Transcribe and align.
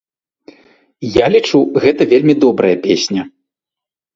Я 1.17 1.25
лічу, 1.35 1.59
гэта 1.83 2.09
вельмі 2.15 2.35
добрая 2.45 2.73
песня. 2.87 3.21